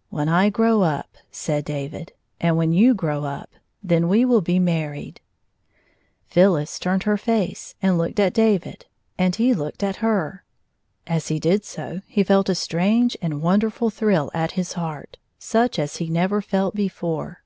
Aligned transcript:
"When 0.16 0.28
I 0.28 0.48
grow 0.48 0.82
up," 0.82 1.16
said 1.32 1.64
David," 1.64 2.12
and 2.40 2.56
when 2.56 2.72
you 2.72 2.94
grow 2.94 3.24
up, 3.24 3.50
then 3.82 4.06
we 4.06 4.24
will 4.24 4.40
be 4.40 4.60
married." 4.60 5.20
Phyllis 6.28 6.78
turned 6.78 7.02
her 7.02 7.16
face, 7.16 7.74
and 7.82 7.98
looked 7.98 8.20
at 8.20 8.32
David,. 8.32 8.86
and 9.18 9.34
he 9.34 9.54
looked 9.54 9.82
at 9.82 9.96
her. 9.96 10.44
As 11.08 11.26
he 11.26 11.40
did 11.40 11.64
so, 11.64 12.00
he 12.06 12.22
felt 12.22 12.48
a 12.48 12.54
strange 12.54 13.16
and 13.20 13.42
wonderftd 13.42 13.92
thrill 13.92 14.30
at 14.32 14.52
his 14.52 14.74
heart, 14.74 15.16
such 15.36 15.80
as 15.80 15.96
he 15.96 16.08
never 16.08 16.40
felt 16.40 16.76
before. 16.76 17.42